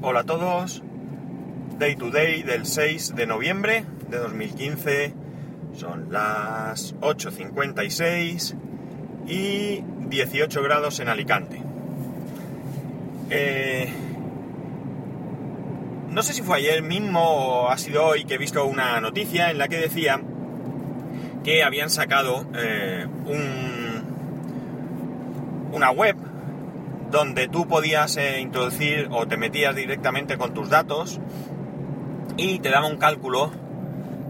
Hola 0.00 0.20
a 0.20 0.24
todos. 0.24 0.80
Day 1.76 1.96
to 1.96 2.12
day 2.12 2.44
del 2.44 2.66
6 2.66 3.16
de 3.16 3.26
noviembre 3.26 3.84
de 4.08 4.18
2015. 4.18 5.12
Son 5.74 6.12
las 6.12 6.94
8.56 7.00 8.54
y 9.26 9.82
18 10.08 10.62
grados 10.62 11.00
en 11.00 11.08
Alicante. 11.08 11.60
Eh, 13.30 13.92
no 16.10 16.22
sé 16.22 16.32
si 16.32 16.42
fue 16.42 16.58
ayer 16.58 16.80
mismo 16.80 17.20
o 17.20 17.68
ha 17.68 17.76
sido 17.76 18.04
hoy 18.04 18.24
que 18.24 18.34
he 18.34 18.38
visto 18.38 18.64
una 18.66 19.00
noticia 19.00 19.50
en 19.50 19.58
la 19.58 19.66
que 19.66 19.78
decía 19.78 20.20
que 21.42 21.64
habían 21.64 21.90
sacado 21.90 22.46
eh, 22.54 23.04
un, 23.26 24.04
una 25.72 25.90
web 25.90 26.14
donde 27.10 27.48
tú 27.48 27.66
podías 27.66 28.16
eh, 28.16 28.40
introducir 28.40 29.08
o 29.10 29.26
te 29.26 29.36
metías 29.36 29.74
directamente 29.74 30.36
con 30.36 30.54
tus 30.54 30.68
datos 30.68 31.20
y 32.36 32.58
te 32.60 32.70
daba 32.70 32.86
un 32.86 32.98
cálculo 32.98 33.50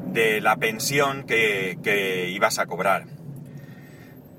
de 0.07 0.41
la 0.41 0.57
pensión 0.57 1.25
que, 1.25 1.79
que, 1.83 2.29
ibas 2.31 2.59
a 2.59 2.67
cobrar. 2.67 3.07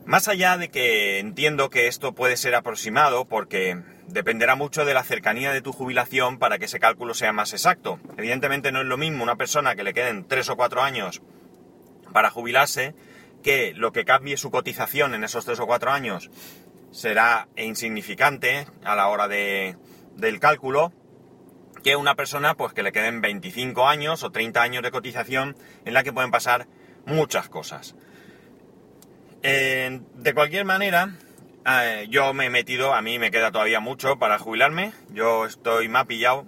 Más 0.05 0.27
allá 0.27 0.57
de 0.57 0.69
que 0.69 1.19
entiendo 1.19 1.69
que 1.69 1.87
esto 1.87 2.13
puede 2.13 2.37
ser 2.37 2.55
aproximado 2.55 3.25
porque 3.25 3.77
dependerá 4.07 4.55
mucho 4.55 4.85
de 4.85 4.95
la 4.95 5.03
cercanía 5.03 5.51
de 5.53 5.61
tu 5.61 5.71
jubilación 5.71 6.39
para 6.39 6.57
que 6.57 6.65
ese 6.65 6.79
cálculo 6.79 7.13
sea 7.13 7.31
más 7.31 7.53
exacto. 7.53 7.99
Evidentemente 8.17 8.71
no 8.71 8.81
es 8.81 8.87
lo 8.87 8.97
mismo 8.97 9.23
una 9.23 9.35
persona 9.35 9.75
que 9.75 9.83
le 9.83 9.93
queden 9.93 10.27
3 10.27 10.49
o 10.49 10.55
4 10.55 10.81
años 10.81 11.21
para 12.11 12.31
jubilarse 12.31 12.95
que 13.43 13.73
lo 13.75 13.91
que 13.91 14.05
cambie 14.05 14.37
su 14.37 14.49
cotización 14.49 15.13
en 15.13 15.23
esos 15.23 15.45
3 15.45 15.59
o 15.59 15.67
4 15.67 15.91
años 15.91 16.31
será 16.91 17.47
insignificante 17.55 18.67
a 18.83 18.95
la 18.95 19.07
hora 19.07 19.27
de, 19.27 19.77
del 20.15 20.39
cálculo 20.39 20.91
que 21.83 21.95
una 21.95 22.15
persona 22.15 22.55
pues 22.55 22.73
que 22.73 22.83
le 22.83 22.91
queden 22.91 23.21
25 23.21 23.87
años 23.87 24.23
o 24.23 24.31
30 24.31 24.61
años 24.61 24.83
de 24.83 24.91
cotización 24.91 25.55
en 25.85 25.93
la 25.93 26.03
que 26.03 26.13
pueden 26.13 26.31
pasar 26.31 26.67
muchas 27.05 27.49
cosas. 27.49 27.95
Eh, 29.41 30.01
de 30.15 30.33
cualquier 30.33 30.65
manera, 30.65 31.15
eh, 31.65 32.07
yo 32.09 32.33
me 32.33 32.47
he 32.47 32.49
metido, 32.49 32.93
a 32.93 33.01
mí 33.01 33.19
me 33.19 33.31
queda 33.31 33.51
todavía 33.51 33.79
mucho 33.79 34.17
para 34.17 34.37
jubilarme, 34.37 34.91
yo 35.13 35.45
estoy 35.45 35.87
más 35.87 36.05
pillado 36.05 36.45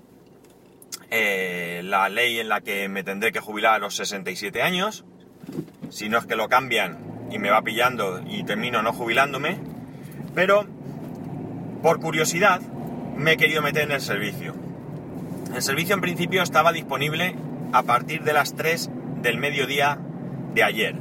eh, 1.10 1.82
la 1.84 2.10
ley 2.10 2.40
en 2.40 2.50
la 2.50 2.62
que 2.62 2.90
me 2.90 3.04
tendré 3.04 3.32
que 3.32 3.40
jubilar 3.40 3.76
a 3.76 3.80
los 3.80 3.96
67 3.96 4.62
años, 4.62 5.06
si 5.90 6.10
no 6.10 6.18
es 6.18 6.26
que 6.26 6.36
lo 6.36 6.50
cambian 6.50 7.28
y 7.32 7.40
me 7.40 7.50
va 7.50 7.62
pillando 7.62 8.22
y 8.26 8.44
termino 8.44 8.82
no 8.82 8.94
jubilándome, 8.94 9.60
pero 10.34 10.66
por 11.82 12.00
curiosidad 12.00 12.62
me 13.18 13.34
he 13.34 13.38
querido 13.38 13.62
meter 13.62 13.84
en 13.84 13.92
el 13.92 14.02
servicio. 14.02 14.56
El 15.54 15.62
servicio 15.62 15.96
en 15.96 16.02
principio 16.02 16.44
estaba 16.44 16.72
disponible 16.72 17.36
a 17.74 17.84
partir 17.84 18.24
de 18.24 18.34
las 18.34 18.56
3 18.56 18.90
del 19.22 19.38
mediodía 19.38 20.00
de 20.54 20.64
ayer. 20.64 20.96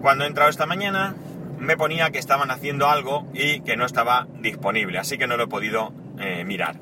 Cuando 0.00 0.24
he 0.24 0.26
entrado 0.26 0.50
esta 0.50 0.66
mañana 0.66 1.14
me 1.58 1.76
ponía 1.76 2.10
que 2.10 2.18
estaban 2.18 2.50
haciendo 2.50 2.88
algo 2.88 3.26
y 3.32 3.60
que 3.60 3.76
no 3.76 3.86
estaba 3.86 4.26
disponible, 4.40 4.98
así 4.98 5.16
que 5.16 5.26
no 5.26 5.36
lo 5.36 5.44
he 5.44 5.48
podido 5.48 5.92
eh, 6.18 6.44
mirar. 6.44 6.76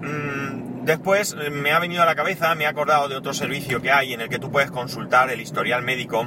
Mm, 0.00 0.84
después 0.84 1.36
eh, 1.38 1.50
me 1.50 1.72
ha 1.72 1.78
venido 1.78 2.02
a 2.02 2.06
la 2.06 2.14
cabeza, 2.14 2.54
me 2.54 2.64
he 2.64 2.66
acordado 2.66 3.08
de 3.08 3.16
otro 3.16 3.34
servicio 3.34 3.82
que 3.82 3.90
hay 3.90 4.14
en 4.14 4.20
el 4.20 4.28
que 4.28 4.38
tú 4.38 4.50
puedes 4.50 4.70
consultar 4.70 5.30
el 5.30 5.40
historial 5.40 5.82
médico 5.82 6.26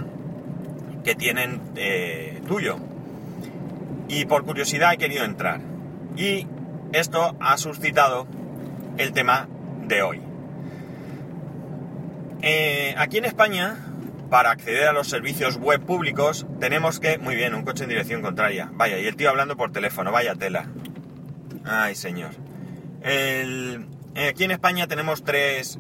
que 1.04 1.16
tienen 1.16 1.62
eh, 1.76 2.42
tuyo 2.48 2.78
y 4.08 4.26
por 4.26 4.46
curiosidad 4.46 4.94
he 4.94 4.98
querido 4.98 5.24
entrar. 5.24 5.62
Y 6.16 6.48
esto 6.94 7.36
ha 7.40 7.58
suscitado 7.58 8.28
el 8.98 9.12
tema 9.14 9.48
de 9.88 10.02
hoy. 10.02 10.22
Eh, 12.42 12.96
aquí 12.98 13.18
en 13.18 13.26
España, 13.26 13.78
para 14.30 14.52
acceder 14.52 14.88
a 14.88 14.94
los 14.94 15.08
servicios 15.08 15.58
web 15.58 15.82
públicos, 15.82 16.46
tenemos 16.60 17.00
que... 17.00 17.18
Muy 17.18 17.36
bien, 17.36 17.54
un 17.54 17.64
coche 17.64 17.84
en 17.84 17.90
dirección 17.90 18.22
contraria. 18.22 18.70
Vaya, 18.74 19.00
y 19.00 19.08
el 19.08 19.16
tío 19.16 19.30
hablando 19.30 19.58
por 19.58 19.72
teléfono, 19.72 20.12
vaya 20.12 20.36
tela. 20.36 20.68
Ay, 21.66 21.96
señor. 21.96 22.32
Eh, 23.04 23.80
aquí 24.30 24.44
en 24.44 24.52
España 24.52 24.88
tenemos 24.88 25.24
tres, 25.24 25.80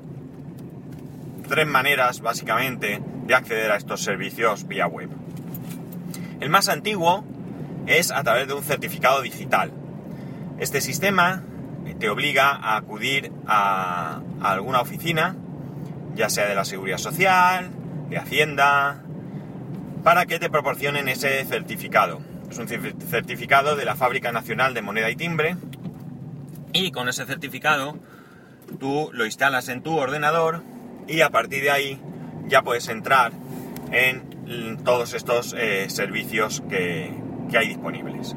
tres 1.47 1.67
maneras, 1.67 2.21
básicamente, 2.21 3.01
de 3.25 3.35
acceder 3.35 3.71
a 3.71 3.77
estos 3.77 4.01
servicios 4.01 4.67
vía 4.67 4.87
web. 4.87 5.09
El 6.39 6.49
más 6.49 6.69
antiguo 6.69 7.23
es 7.87 8.11
a 8.11 8.23
través 8.23 8.47
de 8.47 8.53
un 8.53 8.63
certificado 8.63 9.21
digital. 9.21 9.71
Este 10.59 10.81
sistema 10.81 11.43
te 11.99 12.09
obliga 12.09 12.51
a 12.51 12.77
acudir 12.77 13.31
a, 13.47 14.21
alguna 14.41 14.81
oficina, 14.81 15.35
ya 16.15 16.29
sea 16.29 16.47
de 16.47 16.55
la 16.55 16.65
Seguridad 16.65 16.97
Social, 16.97 17.71
de 18.09 18.17
Hacienda, 18.17 19.01
para 20.03 20.25
que 20.25 20.39
te 20.39 20.49
proporcionen 20.49 21.07
ese 21.07 21.43
certificado. 21.45 22.19
Es 22.49 22.57
un 22.57 22.67
certificado 22.67 23.75
de 23.75 23.85
la 23.85 23.95
Fábrica 23.95 24.31
Nacional 24.31 24.73
de 24.73 24.81
Moneda 24.81 25.09
y 25.09 25.15
Timbre 25.15 25.57
y 26.73 26.91
con 26.91 27.09
ese 27.09 27.25
certificado 27.25 27.97
tú 28.79 29.09
lo 29.13 29.25
instalas 29.25 29.67
en 29.69 29.81
tu 29.81 29.97
ordenador 29.97 30.61
y 31.07 31.21
a 31.21 31.29
partir 31.29 31.63
de 31.63 31.71
ahí 31.71 32.01
ya 32.47 32.61
puedes 32.61 32.87
entrar 32.87 33.31
en 33.91 34.77
todos 34.83 35.13
estos 35.13 35.55
eh, 35.57 35.89
servicios 35.89 36.63
que, 36.69 37.13
que 37.49 37.57
hay 37.57 37.67
disponibles. 37.69 38.35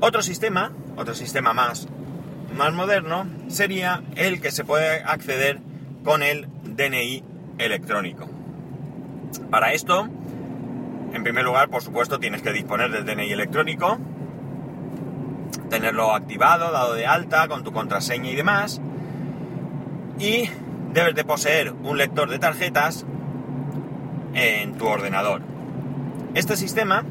Otro 0.00 0.22
sistema, 0.22 0.72
otro 0.96 1.14
sistema 1.14 1.52
más, 1.52 1.88
más 2.56 2.72
moderno, 2.72 3.26
sería 3.48 4.02
el 4.16 4.40
que 4.40 4.50
se 4.50 4.64
puede 4.64 5.02
acceder 5.02 5.60
con 6.04 6.22
el 6.22 6.48
DNI 6.64 7.24
electrónico. 7.58 8.28
Para 9.50 9.72
esto, 9.72 10.08
en 11.12 11.22
primer 11.22 11.44
lugar, 11.44 11.68
por 11.68 11.82
supuesto, 11.82 12.18
tienes 12.18 12.42
que 12.42 12.52
disponer 12.52 12.90
del 12.90 13.04
DNI 13.04 13.32
electrónico, 13.32 13.98
tenerlo 15.70 16.14
activado, 16.14 16.70
dado 16.70 16.94
de 16.94 17.06
alta, 17.06 17.48
con 17.48 17.64
tu 17.64 17.72
contraseña 17.72 18.30
y 18.30 18.36
demás, 18.36 18.80
y 20.18 20.48
debes 20.92 21.14
de 21.14 21.24
poseer 21.24 21.72
un 21.72 21.98
lector 21.98 22.28
de 22.30 22.38
tarjetas 22.38 23.06
en 24.34 24.74
tu 24.74 24.86
ordenador. 24.86 25.42
Este 26.34 26.56
sistema 26.56 27.04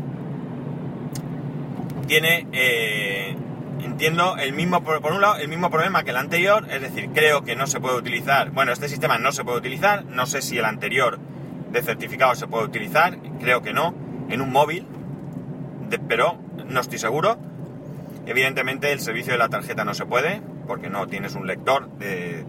tiene, 2.07 2.47
eh, 2.51 3.35
entiendo, 3.81 4.37
el 4.37 4.53
mismo, 4.53 4.83
por 4.83 5.11
un 5.11 5.21
lado, 5.21 5.37
el 5.37 5.47
mismo 5.47 5.69
problema 5.69 6.03
que 6.03 6.11
el 6.11 6.17
anterior, 6.17 6.67
es 6.69 6.81
decir, 6.81 7.09
creo 7.13 7.43
que 7.43 7.55
no 7.55 7.67
se 7.67 7.79
puede 7.79 7.97
utilizar, 7.97 8.51
bueno, 8.51 8.71
este 8.71 8.89
sistema 8.89 9.17
no 9.17 9.31
se 9.31 9.43
puede 9.43 9.57
utilizar, 9.57 10.05
no 10.05 10.25
sé 10.25 10.41
si 10.41 10.57
el 10.57 10.65
anterior 10.65 11.19
de 11.71 11.81
certificado 11.81 12.35
se 12.35 12.47
puede 12.47 12.65
utilizar, 12.65 13.17
creo 13.39 13.61
que 13.61 13.73
no, 13.73 13.93
en 14.29 14.41
un 14.41 14.51
móvil, 14.51 14.87
pero 16.07 16.39
no 16.67 16.79
estoy 16.79 16.99
seguro. 16.99 17.37
Evidentemente 18.25 18.91
el 18.91 18.99
servicio 18.99 19.33
de 19.33 19.39
la 19.39 19.49
tarjeta 19.49 19.83
no 19.83 19.93
se 19.93 20.05
puede, 20.05 20.41
porque 20.67 20.89
no 20.89 21.07
tienes 21.07 21.35
un 21.35 21.45
lector 21.45 21.89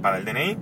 para 0.00 0.18
el 0.18 0.24
DNI. 0.24 0.56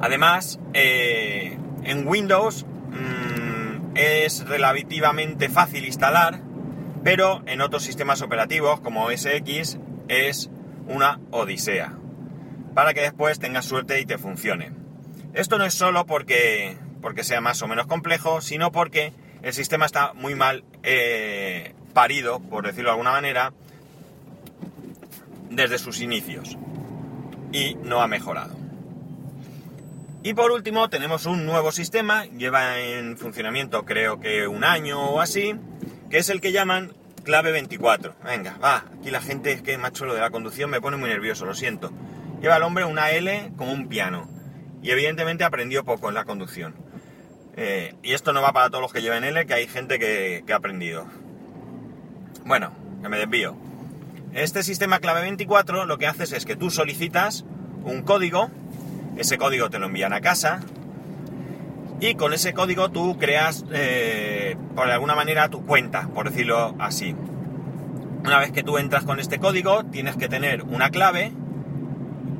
Además, 0.00 0.60
eh, 0.74 1.56
en 1.84 2.06
Windows 2.06 2.66
mmm, 2.90 3.96
es 3.96 4.46
relativamente 4.46 5.48
fácil 5.48 5.86
instalar, 5.86 6.40
pero 7.04 7.42
en 7.46 7.60
otros 7.60 7.82
sistemas 7.84 8.22
operativos 8.22 8.80
como 8.80 9.10
SX 9.10 9.78
es 10.08 10.50
una 10.88 11.20
odisea, 11.30 11.92
para 12.74 12.94
que 12.94 13.02
después 13.02 13.38
tengas 13.38 13.66
suerte 13.66 14.00
y 14.00 14.06
te 14.06 14.18
funcione. 14.18 14.72
Esto 15.34 15.58
no 15.58 15.64
es 15.64 15.74
solo 15.74 16.06
porque, 16.06 16.76
porque 17.02 17.22
sea 17.22 17.42
más 17.42 17.60
o 17.62 17.68
menos 17.68 17.86
complejo, 17.86 18.40
sino 18.40 18.72
porque 18.72 19.12
el 19.42 19.52
sistema 19.52 19.84
está 19.84 20.14
muy 20.14 20.34
mal 20.34 20.64
eh, 20.82 21.74
parido, 21.92 22.40
por 22.40 22.64
decirlo 22.64 22.88
de 22.88 22.92
alguna 22.92 23.12
manera, 23.12 23.52
desde 25.50 25.78
sus 25.78 26.00
inicios 26.00 26.56
y 27.52 27.74
no 27.76 28.00
ha 28.00 28.08
mejorado. 28.08 28.56
Y 30.22 30.32
por 30.32 30.50
último 30.52 30.88
tenemos 30.88 31.26
un 31.26 31.44
nuevo 31.44 31.70
sistema, 31.70 32.24
lleva 32.24 32.80
en 32.80 33.18
funcionamiento 33.18 33.84
creo 33.84 34.20
que 34.20 34.48
un 34.48 34.64
año 34.64 34.98
o 35.10 35.20
así, 35.20 35.54
que 36.14 36.20
es 36.20 36.28
el 36.28 36.40
que 36.40 36.52
llaman 36.52 36.92
clave 37.24 37.50
24. 37.50 38.14
Venga, 38.24 38.56
va, 38.62 38.84
aquí 39.00 39.10
la 39.10 39.20
gente 39.20 39.50
es 39.50 39.62
que 39.62 39.76
macho 39.78 40.04
lo 40.04 40.14
de 40.14 40.20
la 40.20 40.30
conducción 40.30 40.70
me 40.70 40.80
pone 40.80 40.96
muy 40.96 41.08
nervioso, 41.08 41.44
lo 41.44 41.54
siento. 41.54 41.90
Lleva 42.40 42.56
el 42.56 42.62
hombre 42.62 42.84
una 42.84 43.10
L 43.10 43.50
como 43.56 43.72
un 43.72 43.88
piano 43.88 44.28
y 44.80 44.92
evidentemente 44.92 45.42
aprendió 45.42 45.84
poco 45.84 46.08
en 46.08 46.14
la 46.14 46.24
conducción. 46.24 46.76
Eh, 47.56 47.96
y 48.04 48.12
esto 48.12 48.32
no 48.32 48.42
va 48.42 48.52
para 48.52 48.70
todos 48.70 48.80
los 48.80 48.92
que 48.92 49.02
lleven 49.02 49.24
L, 49.24 49.44
que 49.44 49.54
hay 49.54 49.66
gente 49.66 49.98
que, 49.98 50.44
que 50.46 50.52
ha 50.52 50.56
aprendido. 50.56 51.04
Bueno, 52.44 52.70
que 53.02 53.08
me 53.08 53.18
desvío. 53.18 53.56
Este 54.34 54.62
sistema 54.62 55.00
clave 55.00 55.22
24 55.22 55.84
lo 55.84 55.98
que 55.98 56.06
haces 56.06 56.30
es 56.30 56.44
que 56.44 56.54
tú 56.54 56.70
solicitas 56.70 57.44
un 57.82 58.02
código, 58.02 58.52
ese 59.16 59.36
código 59.36 59.68
te 59.68 59.80
lo 59.80 59.86
envían 59.86 60.12
a 60.12 60.20
casa, 60.20 60.60
y 62.04 62.16
con 62.16 62.34
ese 62.34 62.52
código 62.52 62.90
tú 62.90 63.16
creas, 63.16 63.64
eh, 63.72 64.56
por 64.74 64.90
alguna 64.90 65.14
manera, 65.14 65.48
tu 65.48 65.64
cuenta, 65.64 66.06
por 66.08 66.28
decirlo 66.28 66.74
así. 66.78 67.16
Una 68.26 68.38
vez 68.40 68.52
que 68.52 68.62
tú 68.62 68.76
entras 68.76 69.04
con 69.04 69.20
este 69.20 69.38
código, 69.38 69.86
tienes 69.86 70.14
que 70.16 70.28
tener 70.28 70.64
una 70.64 70.90
clave 70.90 71.32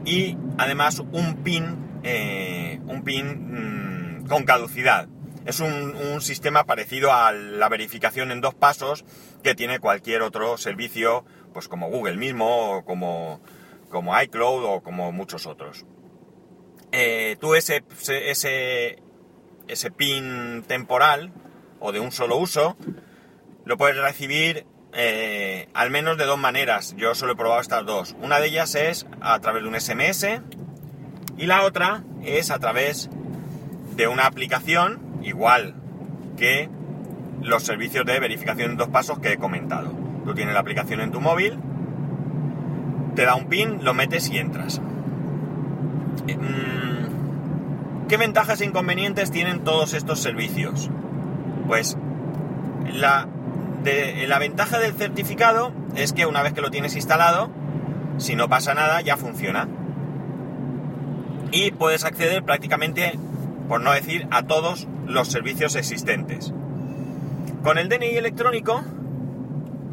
y 0.05 0.37
además 0.59 0.99
un 0.99 1.43
PIN, 1.43 2.01
eh, 2.03 2.79
un 2.89 3.05
PIN 3.05 4.25
mm, 4.25 4.27
con 4.27 4.45
caducidad. 4.45 5.09
Es 5.47 5.61
un, 5.61 6.21
sistema 6.21 6.65
parecido 6.65 7.15
a 7.15 7.33
la 7.33 7.71
verificación 7.71 8.33
en 8.33 8.43
dos 8.43 8.55
pasos 8.55 9.07
que 9.43 9.55
tiene 9.55 9.79
cualquier 9.79 10.21
otro 10.21 10.59
servicio, 10.59 11.25
pues 11.55 11.69
como 11.69 11.89
Google 11.89 12.19
mismo, 12.19 12.83
como, 12.85 13.41
como 13.89 14.21
iCloud 14.21 14.65
o 14.65 14.83
como 14.83 15.11
muchos 15.11 15.47
otros. 15.47 15.87
Eh, 16.93 17.37
tú 17.41 17.55
ese, 17.55 17.83
ese, 18.09 19.03
ese 19.69 19.91
PIN 19.91 20.65
temporal 20.67 21.33
o 21.81 21.93
de 21.93 22.01
un 22.01 22.13
solo 22.13 22.37
uso 22.37 22.77
lo 23.65 23.77
puedes 23.79 23.97
recibir 23.97 24.67
eh, 24.93 25.69
al 25.75 25.91
menos 25.91 26.17
de 26.19 26.25
dos 26.25 26.39
maneras. 26.39 26.95
Yo 26.97 27.15
solo 27.15 27.33
he 27.33 27.37
probado 27.37 27.61
estas 27.61 27.85
dos. 27.85 28.15
Una 28.21 28.39
de 28.39 28.47
ellas 28.47 28.75
es 28.75 29.07
a 29.21 29.39
través 29.41 29.63
de 29.63 29.69
un 29.69 29.81
SMS 29.81 30.27
y 31.37 31.47
la 31.47 31.63
otra 31.63 32.05
es 32.23 32.51
a 32.51 32.59
través 32.59 33.11
de 33.97 34.07
una 34.07 34.27
aplicación 34.27 35.01
igual 35.23 35.75
que 36.37 36.69
los 37.43 37.63
servicios 37.63 38.05
de 38.07 38.21
verificación 38.21 38.73
en 38.73 38.77
dos 38.77 38.89
pasos 38.89 39.19
que 39.19 39.33
he 39.33 39.37
comentado. 39.37 39.93
Tú 40.25 40.35
tienes 40.35 40.55
la 40.55 40.61
aplicación 40.61 41.01
en 41.01 41.11
tu 41.11 41.21
móvil, 41.21 41.59
te 43.15 43.25
da 43.25 43.35
un 43.35 43.49
pin, 43.49 43.85
lo 43.85 43.95
metes 43.95 44.29
y 44.31 44.39
entras. 44.39 44.81
Eh, 46.27 46.37
mm, 46.37 46.94
¿Qué 48.15 48.19
ventajas 48.19 48.61
e 48.61 48.65
inconvenientes 48.65 49.33
tienen 49.33 49.65
todos 49.65 49.93
estos 49.93 50.21
servicios? 50.23 50.89
Pues 51.67 51.97
la, 52.93 53.27
ventaja 54.39 54.79
del 54.79 54.95
certificado 54.95 55.73
es 55.97 56.13
que 56.13 56.25
una 56.25 56.41
vez 56.41 56.53
que 56.53 56.61
lo 56.61 56.71
tienes 56.71 56.95
instalado, 56.95 57.51
si 58.19 58.37
no 58.37 58.49
pasa 58.49 58.73
nada, 58.73 59.01
ya 59.01 59.17
funciona. 59.17 59.67
Y 61.51 61.73
puedes 61.73 62.05
acceder 62.05 62.45
prácticamente, 62.45 63.19
por 63.67 63.81
no 63.81 63.91
decir, 63.91 64.29
a 64.31 64.45
todos 64.45 64.87
los 65.09 65.27
servicios 65.27 65.75
existentes. 65.75 66.55
Con 67.65 67.79
el 67.79 67.89
DNI 67.89 68.17
electrónico, 68.17 68.85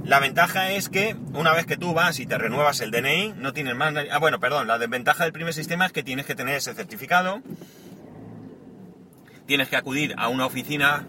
la 0.04 0.20
ventaja 0.20 0.70
es 0.74 0.90
que 0.90 1.16
una 1.34 1.54
vez 1.54 1.66
que 1.66 1.76
tú 1.76 1.96
vas 1.96 2.20
y 2.20 2.28
te 2.28 2.38
renuevas 2.38 2.82
el 2.82 2.92
DNI, 2.92 3.34
no 3.38 3.52
tienes 3.52 3.76
más... 3.76 3.96
Ah, 4.12 4.20
bueno, 4.20 4.40
perdón, 4.40 4.68
la 4.68 4.78
desventaja 4.78 5.24
del 5.24 5.34
primer 5.34 5.56
sistema 5.56 5.88
es 5.88 5.92
que 5.92 6.04
tienes 6.04 6.28
que 6.28 6.36
tener 6.36 6.54
ese 6.54 6.76
certificado, 6.76 7.42
tienes 9.52 9.68
que 9.68 9.76
acudir 9.76 10.16
a 10.18 10.30
una 10.30 10.46
oficina, 10.46 11.06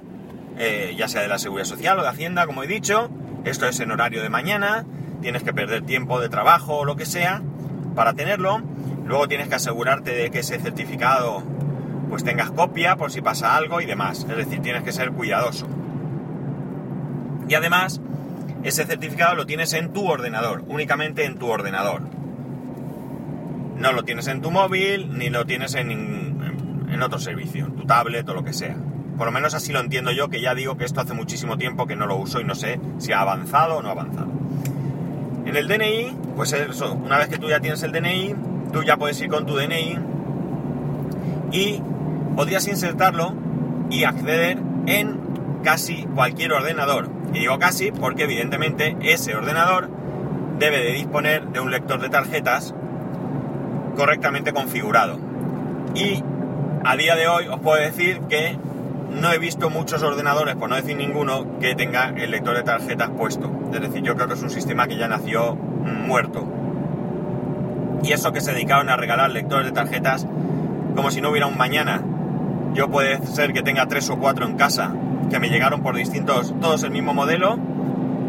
eh, 0.59 0.97
ya 0.99 1.07
sea 1.07 1.23
de 1.23 1.29
la 1.29 1.39
Seguridad 1.39 1.65
Social 1.65 1.97
o 2.01 2.03
de 2.03 2.09
Hacienda, 2.09 2.45
como 2.45 2.65
he 2.65 2.67
dicho, 2.67 3.09
esto 3.45 3.69
es 3.69 3.79
en 3.79 3.93
horario 3.93 4.21
de 4.21 4.31
mañana, 4.31 4.85
tienes 5.21 5.45
que 5.45 5.53
perder 5.53 5.83
tiempo 5.83 6.19
de 6.19 6.29
trabajo 6.29 6.79
o 6.79 6.85
lo 6.85 6.97
que 6.97 7.07
sea 7.07 7.41
para 7.95 8.15
tenerlo, 8.15 8.61
luego 9.07 9.29
tienes 9.29 9.47
que 9.47 9.55
asegurarte 9.55 10.13
de 10.13 10.33
que 10.33 10.41
ese 10.41 10.59
certificado 10.59 11.45
pues 12.11 12.25
tengas 12.25 12.51
copia 12.51 12.97
por 12.97 13.13
si 13.13 13.21
pasa 13.21 13.55
algo 13.55 13.81
y 13.81 13.87
demás. 13.87 14.27
Es 14.29 14.37
decir, 14.37 14.61
tienes 14.61 14.83
que 14.83 14.91
ser 14.91 15.13
cuidadoso. 15.13 15.69
Y 17.49 17.55
además, 17.55 18.01
ese 18.65 18.85
certificado 18.87 19.37
lo 19.37 19.47
tienes 19.47 19.73
en 19.73 19.93
tu 19.93 20.05
ordenador, 20.09 20.65
únicamente 20.67 21.27
en 21.27 21.39
tu 21.39 21.47
ordenador. 21.47 22.03
No 23.77 23.93
lo 23.93 24.03
tienes 24.03 24.27
en 24.27 24.43
tu 24.43 24.51
móvil, 24.51 25.17
ni 25.17 25.31
lo 25.31 25.47
tienes 25.47 25.77
en, 25.77 26.52
en, 26.93 27.03
otro 27.03 27.19
servicio, 27.19 27.67
en 27.67 27.77
tu 27.77 27.85
tablet 27.85 28.29
o 28.29 28.35
lo 28.35 28.45
que 28.45 28.53
sea. 28.53 28.77
Por 29.17 29.27
lo 29.27 29.33
menos 29.33 29.55
así 29.55 29.73
lo 29.73 29.81
entiendo 29.81 30.11
yo, 30.13 30.29
que 30.29 30.41
ya 30.41 30.55
digo 30.55 30.77
que 30.77 30.85
esto 30.85 31.01
hace 31.01 31.15
muchísimo 31.15 31.59
tiempo 31.59 31.87
que 31.87 31.97
no 31.97 32.07
lo 32.07 32.17
uso 32.17 32.41
y 32.41 32.45
no 32.45 32.55
sé 32.55 32.81
si 32.99 33.13
ha 33.13 33.21
avanzado 33.21 33.77
o 33.77 33.83
no 33.83 33.89
ha 33.89 33.93
avanzado. 33.93 34.29
En 35.45 35.57
el 35.57 35.69
DNI, 35.69 36.17
pues 36.37 36.53
eso, 36.53 36.93
una 36.95 37.19
vez 37.19 37.29
que 37.29 37.39
tú 37.39 37.49
ya 37.49 37.61
tienes 37.61 37.83
el 37.83 37.93
DNI, 37.93 38.35
tú 38.73 38.83
ya 38.83 38.97
puedes 38.97 39.21
ir 39.21 39.29
con 39.29 39.45
tu 39.45 39.57
DNI 39.57 39.99
y 41.53 41.83
podrías 42.37 42.67
insertarlo 42.69 43.35
y 43.91 44.05
acceder 44.05 44.59
en 44.87 45.21
casi 45.63 46.05
cualquier 46.15 46.53
ordenador. 46.53 47.11
Y 47.35 47.41
digo 47.41 47.59
casi 47.59 47.93
porque 47.93 48.25
evidentemente 48.25 48.97
ese 49.01 49.35
ordenador 49.35 49.91
debe 50.59 50.79
de 50.79 50.93
disponer 50.93 51.49
de 51.49 51.61
un 51.61 51.71
lector 51.71 52.01
de 52.01 52.09
tarjetas 52.09 52.75
correctamente 53.97 54.53
configurado. 54.53 55.19
Y 55.95 56.23
a 56.85 56.97
día 56.97 57.17
de 57.17 57.29
hoy 57.29 57.49
os 57.49 57.61
puedo 57.61 57.81
decir 57.81 58.21
que 58.29 58.57
no 59.11 59.33
he 59.33 59.39
visto 59.39 59.71
muchos 59.71 60.03
ordenadores, 60.03 60.57
por 60.57 60.69
no 60.69 60.77
decir 60.77 60.97
ninguno, 60.97 61.59
que 61.61 61.75
tenga 61.75 62.13
el 62.17 62.31
lector 62.31 62.57
de 62.57 62.63
tarjetas 62.63 63.11
puesto. 63.11 63.51
Es 63.73 63.81
decir, 63.81 64.03
yo 64.03 64.15
creo 64.15 64.27
que 64.27 64.35
es 64.35 64.43
un 64.43 64.51
sistema 64.51 64.87
que 64.87 64.97
ya 64.97 65.09
nació 65.09 65.55
muerto. 65.55 66.47
Y 68.03 68.13
eso 68.13 68.33
que 68.33 68.41
se 68.41 68.53
dedicaron 68.53 68.89
a 68.89 68.97
regalar 68.97 69.31
lectores 69.31 69.67
de 69.67 69.73
tarjetas 69.73 70.27
como 70.97 71.11
si 71.11 71.21
no 71.21 71.31
hubiera 71.31 71.47
un 71.47 71.57
mañana 71.57 72.03
yo 72.75 72.89
puede 72.91 73.25
ser 73.27 73.53
que 73.53 73.63
tenga 73.63 73.87
tres 73.87 74.09
o 74.11 74.19
cuatro 74.19 74.47
en 74.47 74.57
casa 74.57 74.95
que 75.31 75.39
me 75.39 75.49
llegaron 75.49 75.83
por 75.83 75.95
distintos, 75.95 76.55
todos 76.61 76.83
el 76.85 76.91
mismo 76.91 77.15
modelo, 77.15 77.59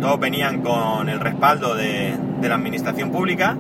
todos 0.02 0.20
venían 0.20 0.62
con 0.62 1.10
el 1.10 1.20
respaldo 1.20 1.76
de, 1.76 2.16
la 2.42 2.56
administración 2.56 3.10
pública 3.12 3.56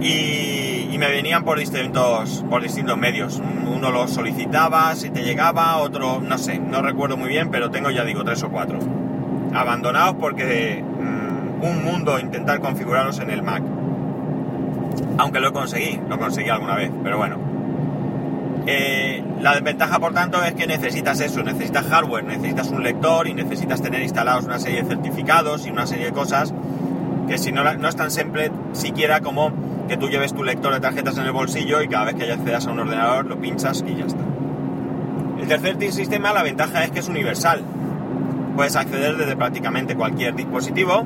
y, 0.00 0.73
me 0.98 1.08
venían 1.08 1.44
por 1.44 1.58
distintos, 1.58 2.44
por 2.48 2.62
distintos 2.62 2.96
medios. 2.96 3.42
Uno 3.66 3.90
lo 3.90 4.06
solicitaba, 4.08 4.94
si 4.94 5.10
te 5.10 5.22
llegaba, 5.22 5.78
otro 5.78 6.20
no 6.20 6.38
sé, 6.38 6.58
no 6.58 6.82
recuerdo 6.82 7.16
muy 7.16 7.28
bien, 7.28 7.50
pero 7.50 7.70
tengo 7.70 7.90
ya 7.90 8.04
digo 8.04 8.24
tres 8.24 8.42
o 8.42 8.50
cuatro. 8.50 8.78
Abandonados 9.54 10.16
porque 10.20 10.82
mm, 10.82 11.64
un 11.64 11.84
mundo 11.84 12.18
intentar 12.18 12.60
configurarlos 12.60 13.18
en 13.20 13.30
el 13.30 13.42
Mac. 13.42 13.62
Aunque 15.18 15.40
lo 15.40 15.52
conseguí, 15.52 16.00
lo 16.08 16.18
conseguí 16.18 16.48
alguna 16.48 16.76
vez, 16.76 16.90
pero 17.02 17.18
bueno. 17.18 17.38
Eh, 18.66 19.22
la 19.40 19.52
desventaja, 19.52 19.98
por 19.98 20.14
tanto, 20.14 20.42
es 20.42 20.54
que 20.54 20.66
necesitas 20.66 21.20
eso, 21.20 21.42
necesitas 21.42 21.86
hardware, 21.86 22.24
necesitas 22.24 22.70
un 22.70 22.82
lector 22.82 23.28
y 23.28 23.34
necesitas 23.34 23.82
tener 23.82 24.02
instalados 24.02 24.44
una 24.44 24.58
serie 24.58 24.82
de 24.82 24.88
certificados 24.88 25.66
y 25.66 25.70
una 25.70 25.86
serie 25.86 26.06
de 26.06 26.12
cosas 26.12 26.54
que 27.28 27.38
si 27.38 27.52
no, 27.52 27.62
no 27.74 27.88
es 27.88 27.96
tan 27.96 28.10
simple 28.10 28.50
siquiera 28.72 29.20
como 29.20 29.52
que 29.88 29.96
tú 29.96 30.08
lleves 30.08 30.34
tu 30.34 30.44
lector 30.44 30.72
de 30.72 30.80
tarjetas 30.80 31.18
en 31.18 31.24
el 31.24 31.32
bolsillo 31.32 31.82
y 31.82 31.88
cada 31.88 32.06
vez 32.06 32.14
que 32.14 32.30
accedas 32.30 32.66
a 32.66 32.72
un 32.72 32.80
ordenador 32.80 33.26
lo 33.26 33.38
pinchas 33.38 33.84
y 33.86 33.94
ya 33.94 34.06
está. 34.06 34.24
El 35.40 35.48
tercer 35.48 35.92
sistema, 35.92 36.32
la 36.32 36.42
ventaja 36.42 36.84
es 36.84 36.90
que 36.90 37.00
es 37.00 37.08
universal. 37.08 37.62
Puedes 38.56 38.76
acceder 38.76 39.16
desde 39.16 39.36
prácticamente 39.36 39.94
cualquier 39.94 40.34
dispositivo 40.34 41.04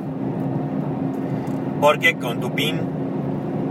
porque 1.81 2.15
con 2.15 2.39
tu 2.39 2.53
PIN, 2.53 2.79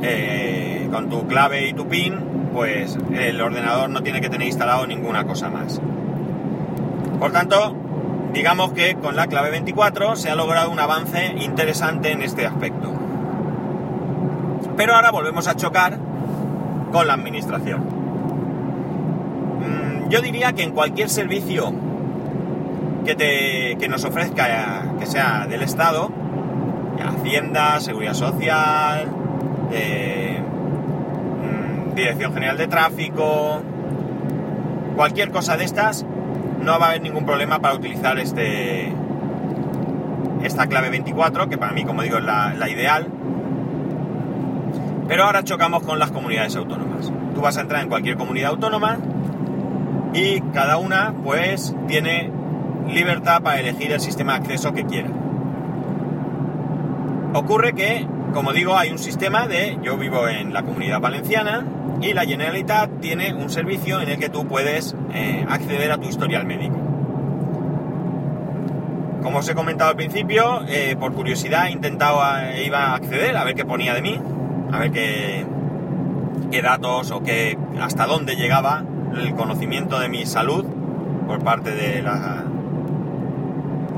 eh, 0.03 0.89
con 0.91 1.09
tu 1.09 1.27
clave 1.27 1.69
y 1.69 1.73
tu 1.73 1.87
PIN 1.87 2.15
pues 2.53 2.99
el 3.15 3.41
ordenador 3.41 3.91
no 3.91 4.03
tiene 4.03 4.21
que 4.21 4.29
tener 4.29 4.47
instalado 4.47 4.87
ninguna 4.87 5.25
cosa 5.25 5.49
más. 5.49 5.81
Por 7.19 7.33
tanto, 7.33 7.75
digamos 8.33 8.73
que 8.73 8.95
con 8.97 9.17
la 9.17 9.27
clave 9.27 9.51
24 9.51 10.17
se 10.17 10.31
ha 10.31 10.35
logrado 10.35 10.71
un 10.71 10.81
avance 10.81 11.35
interesante 11.41 12.13
en 12.13 12.23
este 12.23 12.47
aspecto. 12.47 12.98
Pero 14.79 14.95
ahora 14.95 15.11
volvemos 15.11 15.49
a 15.49 15.57
chocar 15.57 15.99
con 16.93 17.09
la 17.09 17.15
administración. 17.15 17.81
Mm, 19.59 20.09
yo 20.09 20.23
diría 20.23 20.53
que 20.53 20.63
en 20.63 20.71
cualquier 20.71 21.11
servicio 21.11 21.75
que, 23.05 23.17
te, 23.17 23.89
nos 23.89 24.05
ofrezca, 24.05 24.85
que 25.01 25.07
sea 25.07 25.49
del 25.49 25.63
Estado, 25.63 26.13
Hacienda, 27.05 27.81
Seguridad 27.81 28.15
Social, 28.15 29.09
eh, 29.73 30.39
Dirección 31.97 32.33
General 32.33 32.57
de 32.57 32.69
Tráfico, 32.69 33.61
cualquier 34.95 35.33
cosa 35.33 35.57
de 35.57 35.65
estas, 35.65 36.07
no 36.63 36.79
va 36.79 36.87
a 36.87 36.89
haber 36.91 37.03
ningún 37.03 37.27
problema 37.27 37.59
para 37.59 37.75
utilizar 37.75 38.17
este 38.21 38.93
esta 40.45 40.69
clave 40.69 40.91
24, 40.91 41.49
que 41.49 41.59
para 41.59 41.73
mí, 41.73 41.85
como 41.85 42.03
digo, 42.03 42.19
es 42.19 42.25
la 42.25 42.69
ideal. 42.71 43.18
Pero 45.09 45.25
ahora 45.25 45.43
chocamos 45.43 45.83
con 45.83 45.99
las 45.99 46.11
comunidades 46.11 46.55
autónomas. 46.55 47.11
Tú 47.35 47.41
vas 47.41 47.57
a 47.57 47.63
entrar 47.63 47.83
en 47.83 47.89
cualquier 47.89 48.17
comunidad 48.17 48.51
autónoma 48.51 48.99
y 50.13 50.41
cada 50.53 50.77
una, 50.77 51.15
pues, 51.25 51.75
tiene 51.87 52.31
libertad 52.89 53.43
para 53.43 53.61
elegir 53.61 53.91
el 53.93 54.01
sistema 54.01 54.35
de 54.35 54.39
acceso 54.41 54.73
que 54.73 54.85
quiera. 54.85 55.09
Ocurre 57.35 57.73
que, 57.73 58.07
como 58.33 58.53
digo, 58.53 58.77
hay 58.77 58.91
un 58.91 58.99
sistema 58.99 59.47
de, 59.47 59.79
yo 59.83 59.97
vivo 59.97 60.29
en 60.29 60.53
la 60.53 60.63
comunidad 60.63 61.01
valenciana, 61.01 61.65
y 62.01 62.13
la 62.13 62.25
Generalitat 62.25 63.01
tiene 63.01 63.35
un 63.35 63.51
servicio 63.51 64.01
en 64.01 64.09
el 64.09 64.19
que 64.19 64.29
tú 64.29 64.47
puedes 64.47 64.95
eh, 65.13 65.45
acceder 65.49 65.91
a 65.91 65.99
tu 65.99 66.09
historial 66.09 66.47
médico. 66.47 66.77
Como 69.23 69.39
os 69.39 69.49
he 69.49 69.55
comentado 69.55 69.91
al 69.91 69.97
principio, 69.97 70.63
eh, 70.69 70.97
por 70.99 71.13
curiosidad 71.13 71.67
he 71.67 71.73
intentado, 71.73 72.21
eh, 72.41 72.65
iba 72.65 72.87
a 72.87 72.95
acceder 72.95 73.37
a 73.37 73.45
ver 73.45 73.55
qué 73.55 73.65
ponía 73.65 73.95
de 73.95 74.03
mí, 74.03 74.21
a 74.73 74.79
ver 74.79 74.91
qué, 74.93 75.47
qué 76.51 76.63
datos 76.63 77.11
o 77.11 77.23
qué, 77.23 77.59
hasta 77.81 78.07
dónde 78.07 78.37
llegaba 78.37 78.85
el 79.17 79.35
conocimiento 79.35 79.99
de 79.99 80.09
mi 80.09 80.27
salud 80.27 80.65
por 81.27 81.43
parte 81.43 81.73
de 81.73 82.03
la, 82.03 82.45